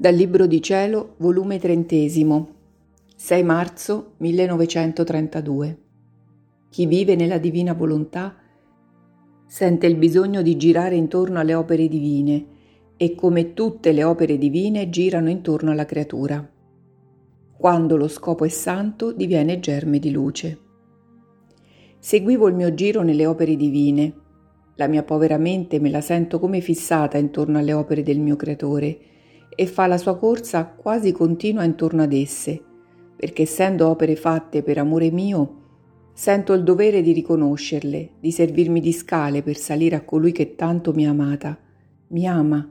[0.00, 2.54] Dal Libro di Cielo, volume trentesimo,
[3.16, 5.78] 6 marzo 1932.
[6.70, 8.36] Chi vive nella divina volontà
[9.44, 12.46] sente il bisogno di girare intorno alle opere divine
[12.96, 16.48] e come tutte le opere divine girano intorno alla creatura.
[17.56, 20.58] Quando lo scopo è santo diviene germe di luce.
[21.98, 24.14] Seguivo il mio giro nelle opere divine.
[24.76, 29.16] La mia povera mente me la sento come fissata intorno alle opere del mio creatore
[29.60, 32.62] e fa la sua corsa quasi continua intorno ad esse,
[33.16, 35.54] perché essendo opere fatte per amore mio,
[36.12, 40.92] sento il dovere di riconoscerle, di servirmi di scale per salire a colui che tanto
[40.92, 41.58] mi ha amata,
[42.10, 42.70] mi ama,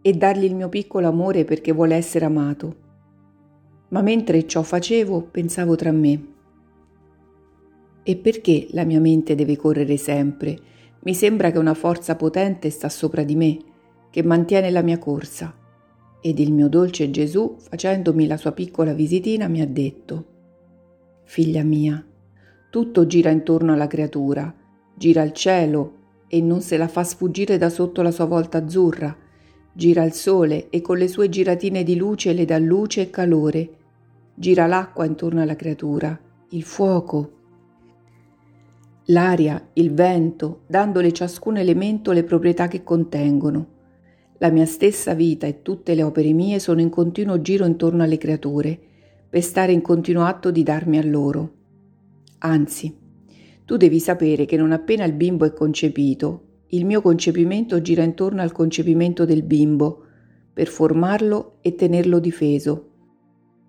[0.00, 2.76] e dargli il mio piccolo amore perché vuole essere amato.
[3.88, 6.26] Ma mentre ciò facevo, pensavo tra me.
[8.02, 10.58] E perché la mia mente deve correre sempre?
[11.00, 13.58] Mi sembra che una forza potente sta sopra di me,
[14.08, 15.64] che mantiene la mia corsa
[16.26, 20.24] ed il mio dolce Gesù, facendomi la sua piccola visitina, mi ha detto,
[21.22, 22.04] Figlia mia,
[22.68, 24.52] tutto gira intorno alla creatura,
[24.96, 25.92] gira al cielo
[26.26, 29.16] e non se la fa sfuggire da sotto la sua volta azzurra,
[29.72, 33.70] gira il sole e con le sue giratine di luce le dà luce e calore,
[34.34, 36.18] gira l'acqua intorno alla creatura,
[36.48, 37.30] il fuoco,
[39.04, 43.74] l'aria, il vento, dandole ciascun elemento le proprietà che contengono
[44.38, 48.18] la mia stessa vita e tutte le opere mie sono in continuo giro intorno alle
[48.18, 48.78] creature,
[49.28, 51.52] per stare in continuo atto di darmi a loro.
[52.38, 52.94] Anzi,
[53.64, 58.42] tu devi sapere che non appena il bimbo è concepito, il mio concepimento gira intorno
[58.42, 60.02] al concepimento del bimbo,
[60.52, 62.90] per formarlo e tenerlo difeso.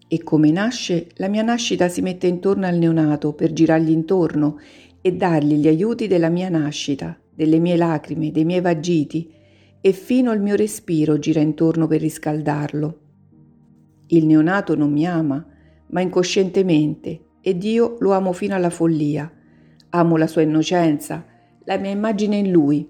[0.07, 4.57] E come nasce, la mia nascita si mette intorno al neonato per girargli intorno
[5.01, 9.29] e dargli gli aiuti della mia nascita, delle mie lacrime, dei miei vagiti,
[9.81, 12.99] e fino il mio respiro gira intorno per riscaldarlo.
[14.07, 15.45] Il neonato non mi ama,
[15.87, 19.31] ma incoscientemente, ed io lo amo fino alla follia.
[19.89, 21.25] Amo la sua innocenza,
[21.63, 22.89] la mia immagine in lui.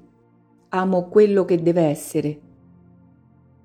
[0.69, 2.39] Amo quello che deve essere.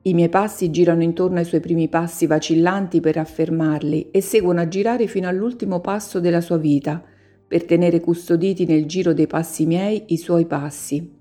[0.03, 4.69] I miei passi girano intorno ai suoi primi passi vacillanti per affermarli e seguono a
[4.69, 7.03] girare fino all'ultimo passo della sua vita,
[7.47, 11.21] per tenere custoditi nel giro dei passi miei i suoi passi.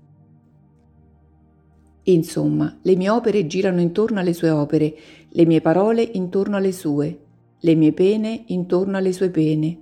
[2.04, 4.94] Insomma, le mie opere girano intorno alle sue opere,
[5.28, 7.18] le mie parole intorno alle sue,
[7.60, 9.78] le mie pene intorno alle sue pene.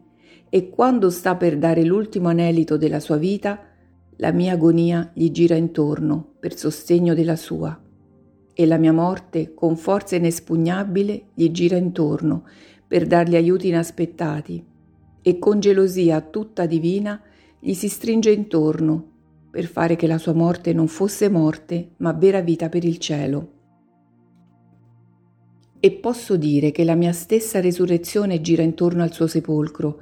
[0.51, 3.59] E quando sta per dare l'ultimo anelito della sua vita,
[4.17, 7.81] la mia agonia gli gira intorno per sostegno della sua.
[8.53, 12.45] E la mia morte, con forza inespugnabile, gli gira intorno
[12.87, 14.63] per dargli aiuti inaspettati.
[15.23, 17.19] E con gelosia tutta divina
[17.59, 19.10] gli si stringe intorno
[19.51, 23.53] per fare che la sua morte non fosse morte, ma vera vita per il cielo.
[25.81, 30.01] E posso dire che la mia stessa resurrezione gira intorno al suo sepolcro,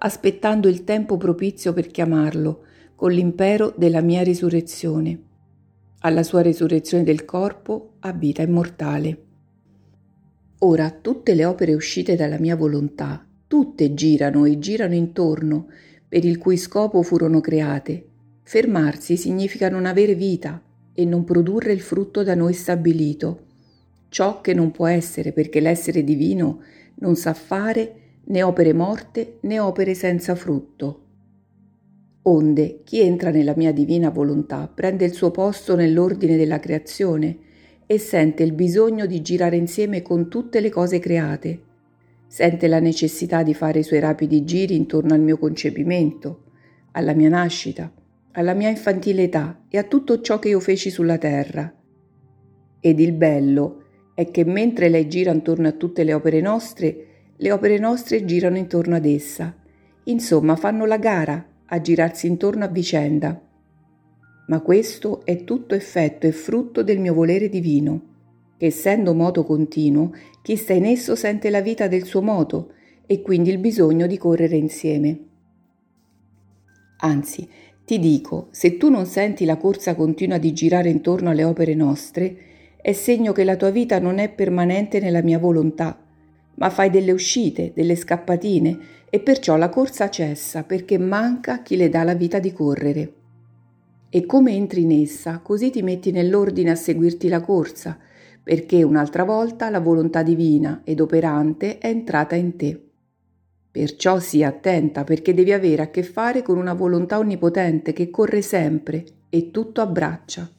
[0.00, 2.64] aspettando il tempo propizio per chiamarlo,
[2.94, 5.22] con l'impero della mia risurrezione.
[6.00, 9.22] Alla sua risurrezione del corpo a vita immortale.
[10.60, 15.68] Ora tutte le opere uscite dalla mia volontà, tutte girano e girano intorno,
[16.08, 18.07] per il cui scopo furono create,
[18.48, 20.58] Fermarsi significa non avere vita
[20.94, 23.44] e non produrre il frutto da noi stabilito,
[24.08, 26.62] ciò che non può essere perché l'essere divino
[27.00, 27.94] non sa fare
[28.24, 31.02] né opere morte né opere senza frutto.
[32.22, 37.36] Onde chi entra nella mia divina volontà prende il suo posto nell'ordine della creazione
[37.84, 41.60] e sente il bisogno di girare insieme con tutte le cose create.
[42.26, 46.44] Sente la necessità di fare i suoi rapidi giri intorno al mio concepimento,
[46.92, 47.92] alla mia nascita,
[48.32, 51.72] alla mia infantile età e a tutto ciò che io feci sulla terra.
[52.80, 53.84] Ed il bello
[54.14, 57.06] è che mentre lei gira intorno a tutte le opere nostre,
[57.36, 59.54] le opere nostre girano intorno ad essa.
[60.04, 63.40] Insomma, fanno la gara a girarsi intorno a vicenda.
[64.48, 68.00] Ma questo è tutto effetto e frutto del mio volere divino,
[68.56, 70.12] che essendo moto continuo,
[70.42, 72.72] chi sta in esso sente la vita del suo moto
[73.06, 75.18] e quindi il bisogno di correre insieme.
[77.00, 77.48] Anzi,
[77.88, 82.36] ti dico, se tu non senti la corsa continua di girare intorno alle opere nostre,
[82.76, 85.98] è segno che la tua vita non è permanente nella mia volontà,
[86.56, 91.88] ma fai delle uscite, delle scappatine, e perciò la corsa cessa perché manca chi le
[91.88, 93.12] dà la vita di correre.
[94.10, 97.96] E come entri in essa, così ti metti nell'ordine a seguirti la corsa,
[98.42, 102.87] perché un'altra volta la volontà divina ed operante è entrata in te.
[103.78, 108.42] Perciò sii attenta perché devi avere a che fare con una volontà onnipotente che corre
[108.42, 110.50] sempre e tutto abbraccia.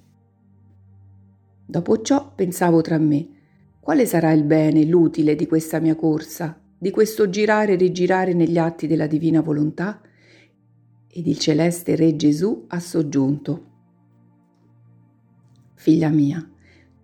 [1.65, 3.27] Dopo ciò pensavo tra me,
[3.81, 8.57] quale sarà il bene, l'utile di questa mia corsa, di questo girare e rigirare negli
[8.57, 9.99] atti della divina volontà?
[11.09, 13.65] Ed il celeste Re Gesù ha soggiunto.
[15.73, 16.49] Figlia mia,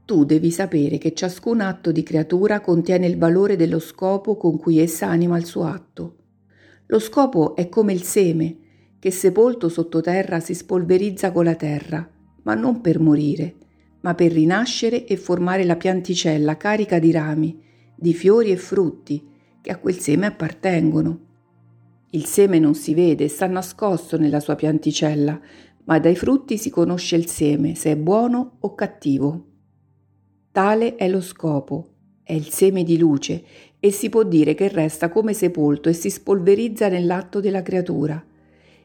[0.06, 4.78] tu devi sapere che ciascun atto di creatura contiene il valore dello scopo con cui
[4.78, 6.16] essa anima il suo atto.
[6.86, 8.57] Lo scopo è come il seme,
[9.00, 12.07] che sepolto sottoterra si spolverizza con la terra,
[12.44, 13.56] ma non per morire,
[14.02, 17.60] ma per rinascere e formare la pianticella carica di rami,
[17.96, 19.28] di fiori e frutti
[19.60, 21.19] che a quel seme appartengono.
[22.12, 25.42] Il seme non si vede, sta nascosto nella sua pianticella,
[25.86, 29.54] ma dai frutti si conosce il seme, se è buono o cattivo.
[30.56, 31.90] Tale è lo scopo,
[32.24, 33.44] è il seme di luce
[33.78, 38.24] e si può dire che resta come sepolto e si spolverizza nell'atto della creatura.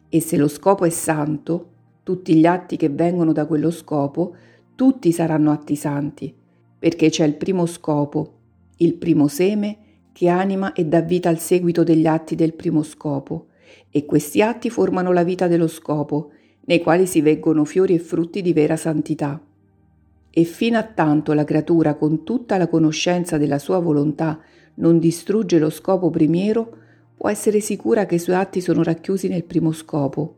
[0.09, 1.69] E se lo scopo è santo,
[2.03, 4.35] tutti gli atti che vengono da quello scopo
[4.75, 6.35] tutti saranno atti santi,
[6.77, 8.39] perché c'è il primo scopo,
[8.79, 9.79] il primo seme
[10.11, 13.47] che anima e dà vita al seguito degli atti del primo scopo,
[13.91, 16.33] e questi atti formano la vita dello scopo,
[16.63, 19.41] nei quali si veggono fiori e frutti di vera santità.
[20.31, 24.41] E fino a tanto la creatura, con tutta la conoscenza della sua volontà,
[24.75, 26.77] non distrugge lo scopo primiero,
[27.17, 30.37] può essere sicura che i suoi atti sono racchiusi nel primo scopo.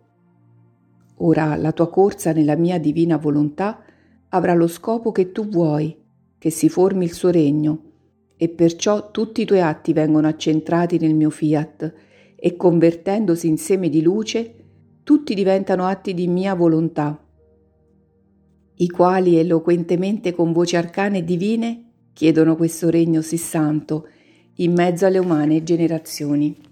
[1.16, 3.82] Ora la tua corsa nella mia divina volontà
[4.30, 5.96] avrà lo scopo che tu vuoi,
[6.38, 7.82] che si formi il suo regno,
[8.36, 11.94] e perciò tutti i tuoi atti vengono accentrati nel mio fiat,
[12.34, 14.54] e convertendosi in seme di luce,
[15.04, 17.21] tutti diventano atti di mia volontà,
[18.76, 24.08] i quali eloquentemente con voci arcane e divine chiedono questo regno sì santo
[24.56, 26.70] in mezzo alle umane generazioni.